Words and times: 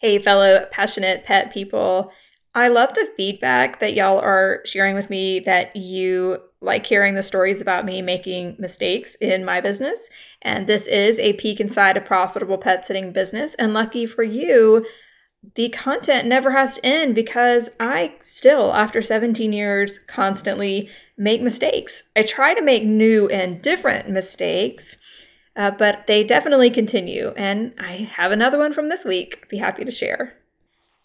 Hey, 0.00 0.20
fellow 0.20 0.64
passionate 0.70 1.24
pet 1.24 1.52
people. 1.52 2.12
I 2.54 2.68
love 2.68 2.94
the 2.94 3.10
feedback 3.16 3.80
that 3.80 3.94
y'all 3.94 4.20
are 4.20 4.62
sharing 4.64 4.94
with 4.94 5.10
me 5.10 5.40
that 5.40 5.74
you 5.74 6.38
like 6.60 6.86
hearing 6.86 7.14
the 7.14 7.22
stories 7.24 7.60
about 7.60 7.84
me 7.84 8.00
making 8.00 8.54
mistakes 8.60 9.16
in 9.16 9.44
my 9.44 9.60
business. 9.60 10.08
And 10.42 10.68
this 10.68 10.86
is 10.86 11.18
a 11.18 11.32
peek 11.32 11.58
inside 11.58 11.96
a 11.96 12.00
profitable 12.00 12.58
pet 12.58 12.86
sitting 12.86 13.12
business. 13.12 13.54
And 13.54 13.74
lucky 13.74 14.06
for 14.06 14.22
you, 14.22 14.86
the 15.56 15.68
content 15.70 16.28
never 16.28 16.52
has 16.52 16.76
to 16.76 16.86
end 16.86 17.16
because 17.16 17.68
I 17.80 18.14
still, 18.20 18.72
after 18.74 19.02
17 19.02 19.52
years, 19.52 19.98
constantly 19.98 20.90
make 21.16 21.42
mistakes. 21.42 22.04
I 22.14 22.22
try 22.22 22.54
to 22.54 22.62
make 22.62 22.84
new 22.84 23.26
and 23.30 23.60
different 23.60 24.08
mistakes, 24.08 24.96
uh, 25.58 25.72
but 25.72 26.06
they 26.06 26.22
definitely 26.22 26.70
continue. 26.70 27.34
And 27.36 27.74
I 27.78 28.08
have 28.12 28.30
another 28.30 28.56
one 28.56 28.72
from 28.72 28.88
this 28.88 29.04
week. 29.04 29.48
Be 29.50 29.58
happy 29.58 29.84
to 29.84 29.90
share. 29.90 30.34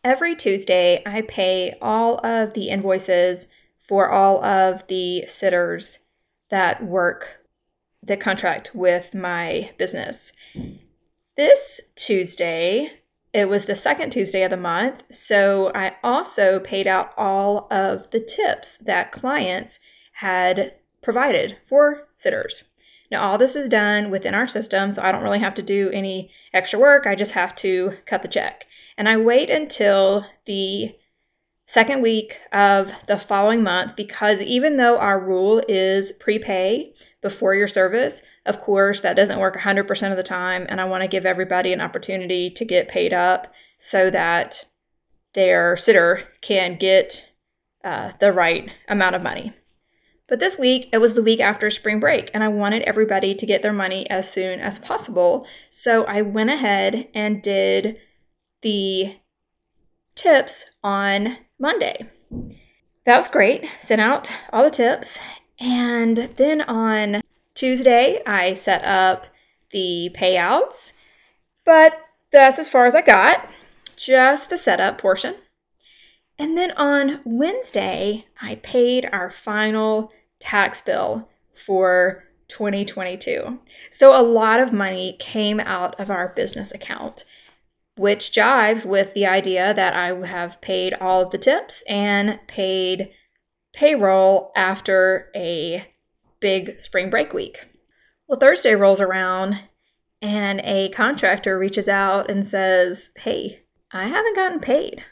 Every 0.03 0.35
Tuesday, 0.35 1.01
I 1.05 1.23
pay 1.23 1.76
all 1.82 2.23
of 2.26 2.54
the 2.54 2.70
invoices 2.70 3.48
for 3.79 4.10
all 4.10 4.43
of 4.45 4.85
the 4.87 5.26
sitters 5.26 5.99
that 6.49 6.85
work 6.85 7.40
the 8.01 8.18
contract 8.18 8.76
with 8.76 9.15
my 9.15 9.71
business. 9.77 10.34
This 11.35 11.82
Tuesday, 11.95 12.99
it 13.34 13.49
was 13.49 13.65
the 13.65 13.76
second 13.76 14.12
Tuesday 14.12 14.43
of 14.43 14.51
the 14.51 14.57
month, 14.57 15.04
so 15.10 15.71
I 15.73 15.95
also 16.04 16.60
paid 16.60 16.85
out 16.85 17.13
all 17.17 17.67
of 17.71 18.12
the 18.12 18.20
tips 18.20 18.77
that 18.77 19.12
clients 19.12 19.79
had 20.13 20.76
provided 21.01 21.57
for 21.65 22.07
sitters. 22.17 22.65
Now, 23.14 23.22
all 23.22 23.38
this 23.38 23.56
is 23.56 23.70
done 23.70 24.10
within 24.10 24.34
our 24.34 24.48
system, 24.48 24.92
so 24.92 25.04
I 25.04 25.12
don't 25.12 25.22
really 25.22 25.38
have 25.38 25.54
to 25.54 25.62
do 25.62 25.92
any 25.92 26.32
extra 26.52 26.80
work. 26.80 27.06
I 27.06 27.14
just 27.14 27.34
have 27.34 27.56
to 27.58 27.94
cut 28.08 28.24
the 28.24 28.28
check. 28.28 28.66
And 28.98 29.08
I 29.08 29.18
wait 29.18 29.52
until 29.52 30.26
the 30.46 30.96
second 31.68 32.02
week 32.02 32.40
of 32.52 32.91
the 33.06 33.20
following 33.20 33.62
month 33.62 33.96
because 33.96 34.41
even 34.41 34.78
though 34.78 34.98
our 34.98 35.20
rule 35.20 35.62
is 35.68 36.12
prepay 36.14 36.96
before 37.22 37.54
your 37.54 37.68
service, 37.68 38.24
of 38.48 38.60
course, 38.60 39.02
that 39.02 39.16
doesn't 39.16 39.40
work 39.40 39.60
100% 39.60 40.10
of 40.10 40.18
the 40.18 40.24
time. 40.24 40.66
And 40.68 40.82
I 40.82 40.86
want 40.86 41.04
to 41.04 41.08
give 41.08 41.28
everybody 41.28 41.72
an 41.72 41.82
opportunity 41.82 42.50
to 42.50 42.66
get 42.66 42.88
paid 42.88 43.14
up 43.14 43.54
so 43.78 44.10
that 44.10 44.66
their 45.34 45.78
sitter 45.78 46.24
can 46.41 46.80
get 46.80 47.30
uh, 47.84 48.14
the 48.20 48.34
right 48.34 48.72
amount 48.88 49.16
of 49.16 49.22
money. 49.22 49.54
But 50.27 50.40
this 50.40 50.57
week, 50.57 50.90
it 50.93 50.99
was 50.99 51.13
the 51.13 51.24
week 51.24 51.40
after 51.40 51.70
spring 51.70 51.99
break, 51.99 52.32
and 52.34 52.43
I 52.43 52.48
wanted 52.48 52.84
everybody 52.84 53.35
to 53.35 53.46
get 53.46 53.62
their 53.62 53.74
money 53.74 54.10
as 54.10 54.32
soon 54.32 54.60
as 54.60 54.79
possible. 54.79 55.46
So 55.70 56.05
I 56.05 56.21
went 56.21 56.49
ahead 56.49 57.10
and 57.13 57.41
did 57.41 57.98
the 58.62 59.18
tips 60.16 60.71
on 60.84 61.38
Monday. 61.60 62.10
That 63.05 63.18
was 63.18 63.27
great. 63.27 63.66
Sent 63.79 63.99
out 63.99 64.31
all 64.51 64.63
the 64.63 64.72
tips. 64.72 65.19
And 65.59 66.17
then 66.38 66.61
on 66.61 67.22
Tuesday, 67.53 68.22
I 68.25 68.53
set 68.53 68.84
up 68.85 69.28
the 69.72 70.09
payouts, 70.16 70.94
but 71.66 72.00
that's 72.31 72.59
as 72.59 72.69
far 72.69 72.85
as 72.85 72.95
I 72.95 73.01
got, 73.01 73.50
just 73.95 74.50
the 74.50 74.57
setup 74.57 74.97
portion. 74.97 75.35
And 76.43 76.57
then 76.57 76.71
on 76.71 77.21
Wednesday, 77.23 78.25
I 78.41 78.55
paid 78.55 79.07
our 79.13 79.31
final 79.31 80.11
tax 80.41 80.81
bill 80.81 81.29
for 81.55 82.25
2022. 82.49 83.59
So 83.91 84.19
a 84.19 84.21
lot 84.21 84.59
of 84.59 84.73
money 84.73 85.15
came 85.21 85.61
out 85.61 85.97
of 86.01 86.09
our 86.09 86.33
business 86.35 86.73
account 86.73 87.23
which 87.95 88.31
jives 88.31 88.85
with 88.85 89.13
the 89.13 89.25
idea 89.25 89.73
that 89.73 89.95
I 89.95 90.13
have 90.27 90.59
paid 90.61 90.93
all 90.95 91.21
of 91.21 91.31
the 91.31 91.37
tips 91.37 91.81
and 91.87 92.39
paid 92.47 93.11
payroll 93.71 94.51
after 94.55 95.29
a 95.35 95.87
big 96.41 96.81
spring 96.81 97.09
break 97.09 97.33
week. 97.33 97.59
Well, 98.27 98.39
Thursday 98.39 98.73
rolls 98.73 98.99
around 98.99 99.59
and 100.21 100.59
a 100.63 100.89
contractor 100.89 101.57
reaches 101.57 101.87
out 101.87 102.29
and 102.29 102.45
says, 102.45 103.11
Hey, 103.15 103.61
I 103.93 104.07
haven't 104.07 104.35
gotten 104.35 104.59
paid. 104.59 105.05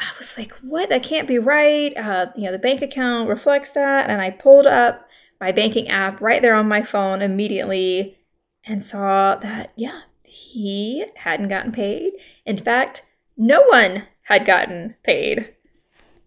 I 0.00 0.10
was 0.18 0.36
like, 0.36 0.52
What? 0.62 0.88
That 0.88 1.02
can't 1.02 1.28
be 1.28 1.38
right. 1.38 1.96
Uh, 1.96 2.26
you 2.36 2.44
know, 2.44 2.52
the 2.52 2.58
bank 2.58 2.82
account 2.82 3.28
reflects 3.28 3.72
that. 3.72 4.08
And 4.10 4.20
I 4.20 4.30
pulled 4.30 4.66
up 4.66 5.06
my 5.40 5.52
banking 5.52 5.88
app 5.88 6.20
right 6.20 6.42
there 6.42 6.54
on 6.54 6.68
my 6.68 6.82
phone 6.82 7.22
immediately 7.22 8.18
and 8.64 8.84
saw 8.84 9.36
that, 9.36 9.72
yeah, 9.76 10.02
he 10.24 11.06
hadn't 11.16 11.48
gotten 11.48 11.72
paid. 11.72 12.12
In 12.44 12.58
fact, 12.58 13.06
no 13.36 13.62
one 13.62 14.04
had 14.22 14.44
gotten 14.44 14.96
paid. 15.02 15.54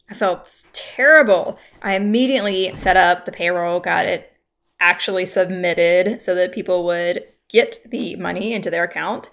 I 0.09 0.13
felt 0.13 0.66
terrible. 0.73 1.59
I 1.81 1.95
immediately 1.95 2.75
set 2.75 2.97
up 2.97 3.25
the 3.25 3.31
payroll, 3.31 3.79
got 3.79 4.06
it 4.06 4.33
actually 4.79 5.25
submitted 5.25 6.22
so 6.22 6.35
that 6.35 6.51
people 6.51 6.83
would 6.85 7.23
get 7.50 7.78
the 7.89 8.16
money 8.17 8.53
into 8.53 8.69
their 8.69 8.83
account. 8.83 9.29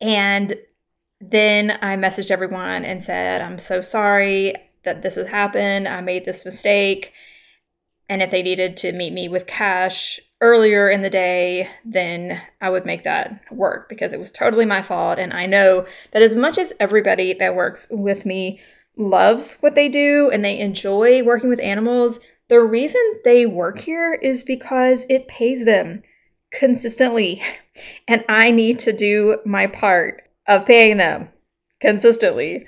And 0.00 0.56
then 1.20 1.78
I 1.82 1.96
messaged 1.96 2.30
everyone 2.30 2.84
and 2.84 3.02
said, 3.02 3.40
I'm 3.40 3.58
so 3.58 3.80
sorry 3.80 4.54
that 4.84 5.02
this 5.02 5.16
has 5.16 5.28
happened. 5.28 5.88
I 5.88 6.00
made 6.00 6.24
this 6.24 6.44
mistake. 6.44 7.12
And 8.08 8.22
if 8.22 8.30
they 8.30 8.42
needed 8.42 8.76
to 8.78 8.92
meet 8.92 9.12
me 9.12 9.28
with 9.28 9.46
cash 9.46 10.20
earlier 10.40 10.88
in 10.88 11.02
the 11.02 11.10
day, 11.10 11.70
then 11.84 12.42
I 12.60 12.70
would 12.70 12.86
make 12.86 13.02
that 13.04 13.40
work 13.50 13.88
because 13.88 14.12
it 14.12 14.20
was 14.20 14.30
totally 14.30 14.66
my 14.66 14.82
fault. 14.82 15.18
And 15.18 15.32
I 15.32 15.46
know 15.46 15.86
that 16.12 16.22
as 16.22 16.36
much 16.36 16.58
as 16.58 16.72
everybody 16.78 17.32
that 17.34 17.56
works 17.56 17.88
with 17.90 18.26
me 18.26 18.60
loves 18.96 19.56
what 19.60 19.74
they 19.74 19.88
do 19.88 20.30
and 20.30 20.44
they 20.44 20.58
enjoy 20.58 21.22
working 21.22 21.48
with 21.48 21.60
animals, 21.60 22.20
the 22.48 22.60
reason 22.60 23.02
they 23.24 23.44
work 23.44 23.80
here 23.80 24.14
is 24.14 24.44
because 24.44 25.06
it 25.08 25.28
pays 25.28 25.64
them 25.64 26.02
consistently. 26.52 27.42
And 28.08 28.24
I 28.26 28.52
need 28.52 28.78
to 28.78 28.92
do 28.94 29.38
my 29.44 29.66
part 29.66 30.25
of 30.46 30.66
paying 30.66 30.96
them 30.96 31.28
consistently. 31.80 32.66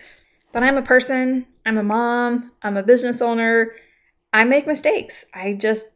But 0.52 0.62
I'm 0.62 0.76
a 0.76 0.82
person, 0.82 1.46
I'm 1.64 1.78
a 1.78 1.82
mom, 1.82 2.52
I'm 2.62 2.76
a 2.76 2.82
business 2.82 3.20
owner. 3.20 3.72
I 4.32 4.44
make 4.44 4.66
mistakes. 4.66 5.24
I 5.34 5.54
just, 5.54 5.86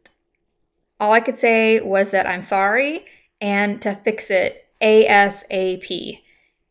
all 0.99 1.11
I 1.11 1.19
could 1.19 1.37
say 1.37 1.79
was 1.81 2.11
that 2.11 2.27
I'm 2.27 2.41
sorry 2.41 3.05
and 3.41 3.81
to 3.81 3.95
fix 4.03 4.31
it 4.31 4.67
ASAP. 4.81 6.21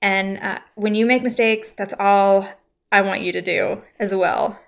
And 0.01 0.39
uh, 0.39 0.59
when 0.75 0.95
you 0.95 1.07
make 1.07 1.23
mistakes, 1.23 1.71
that's 1.71 1.95
all 1.99 2.49
I 2.91 3.03
want 3.03 3.23
you 3.23 3.33
to 3.33 3.41
do 3.41 3.83
as 3.99 4.15
well. 4.15 4.59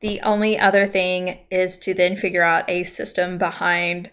The 0.00 0.20
only 0.20 0.58
other 0.58 0.86
thing 0.86 1.38
is 1.50 1.78
to 1.78 1.94
then 1.94 2.16
figure 2.16 2.42
out 2.42 2.68
a 2.68 2.84
system 2.84 3.38
behind 3.38 4.10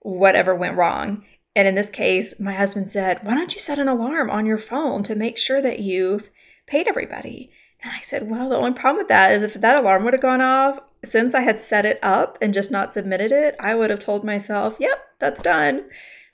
whatever 0.00 0.54
went 0.54 0.76
wrong. 0.76 1.24
And 1.56 1.68
in 1.68 1.74
this 1.74 1.90
case, 1.90 2.34
my 2.40 2.52
husband 2.52 2.90
said, 2.90 3.20
Why 3.22 3.34
don't 3.34 3.54
you 3.54 3.60
set 3.60 3.78
an 3.78 3.88
alarm 3.88 4.30
on 4.30 4.46
your 4.46 4.58
phone 4.58 5.02
to 5.04 5.14
make 5.14 5.38
sure 5.38 5.62
that 5.62 5.80
you've 5.80 6.30
paid 6.66 6.88
everybody? 6.88 7.50
And 7.82 7.92
I 7.92 8.00
said, 8.00 8.28
Well, 8.28 8.48
the 8.48 8.56
only 8.56 8.72
problem 8.72 8.98
with 8.98 9.08
that 9.08 9.32
is 9.32 9.42
if 9.42 9.54
that 9.54 9.78
alarm 9.78 10.04
would 10.04 10.14
have 10.14 10.22
gone 10.22 10.40
off, 10.40 10.80
since 11.04 11.34
I 11.34 11.40
had 11.40 11.60
set 11.60 11.84
it 11.86 11.98
up 12.02 12.38
and 12.40 12.54
just 12.54 12.70
not 12.70 12.92
submitted 12.92 13.30
it, 13.30 13.54
I 13.60 13.74
would 13.74 13.90
have 13.90 14.00
told 14.00 14.24
myself, 14.24 14.76
Yep, 14.80 14.98
that's 15.20 15.42
done. 15.42 15.84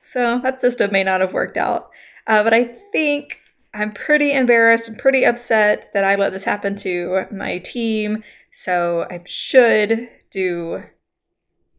So 0.03 0.39
that 0.39 0.61
system 0.61 0.91
may 0.93 1.05
not 1.05 1.21
have 1.21 1.35
worked 1.35 1.59
out. 1.59 1.91
Uh, 2.27 2.43
but 2.43 2.55
I 2.55 2.65
think 2.93 3.43
I'm 3.75 3.93
pretty 3.93 4.33
embarrassed 4.33 4.89
and 4.89 4.99
pretty 4.99 5.25
upset 5.25 5.91
that 5.93 6.05
I 6.05 6.15
let 6.15 6.33
this 6.33 6.45
happen 6.45 6.77
to 6.77 7.27
my 7.31 7.59
team. 7.59 8.25
So 8.53 9.07
I 9.11 9.23
should 9.27 10.09
do 10.31 10.85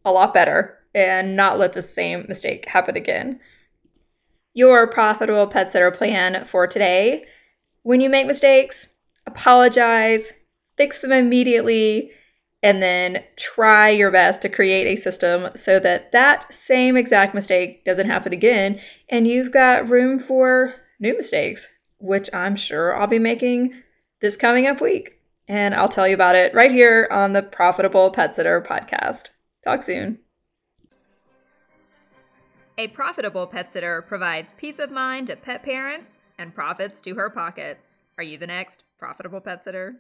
a 0.05 0.11
lot 0.11 0.33
better 0.33 0.80
and 0.93 1.35
not 1.35 1.59
let 1.59 1.73
the 1.73 1.81
same 1.81 2.25
mistake 2.27 2.67
happen 2.67 2.95
again. 2.95 3.39
Your 4.53 4.87
profitable 4.87 5.47
pet 5.47 5.71
sitter 5.71 5.91
plan 5.91 6.45
for 6.45 6.67
today. 6.67 7.25
When 7.83 8.01
you 8.01 8.09
make 8.09 8.27
mistakes, 8.27 8.95
apologize, 9.25 10.33
fix 10.77 10.99
them 10.99 11.11
immediately, 11.11 12.11
and 12.61 12.81
then 12.81 13.23
try 13.37 13.89
your 13.89 14.11
best 14.11 14.41
to 14.41 14.49
create 14.49 14.87
a 14.87 15.01
system 15.01 15.49
so 15.55 15.79
that 15.79 16.11
that 16.11 16.53
same 16.53 16.95
exact 16.95 17.33
mistake 17.33 17.83
doesn't 17.85 18.07
happen 18.07 18.33
again 18.33 18.79
and 19.09 19.27
you've 19.27 19.51
got 19.51 19.89
room 19.89 20.19
for 20.19 20.75
new 20.99 21.17
mistakes 21.17 21.67
which 22.01 22.29
I'm 22.33 22.55
sure 22.55 22.95
I'll 22.95 23.07
be 23.07 23.19
making 23.19 23.73
this 24.21 24.35
coming 24.35 24.67
up 24.67 24.81
week. 24.81 25.19
And 25.47 25.73
I'll 25.73 25.89
tell 25.89 26.07
you 26.07 26.15
about 26.15 26.35
it 26.35 26.53
right 26.53 26.71
here 26.71 27.07
on 27.11 27.33
the 27.33 27.41
Profitable 27.41 28.09
Pet 28.11 28.35
Sitter 28.35 28.61
podcast. 28.61 29.29
Talk 29.63 29.83
soon. 29.83 30.19
A 32.77 32.87
profitable 32.87 33.47
pet 33.47 33.71
sitter 33.71 34.01
provides 34.01 34.53
peace 34.57 34.79
of 34.79 34.91
mind 34.91 35.27
to 35.27 35.35
pet 35.35 35.61
parents 35.61 36.17
and 36.37 36.55
profits 36.55 37.01
to 37.01 37.15
her 37.15 37.29
pockets. 37.29 37.93
Are 38.17 38.23
you 38.23 38.37
the 38.37 38.47
next 38.47 38.85
profitable 38.97 39.41
pet 39.41 39.63
sitter? 39.63 39.97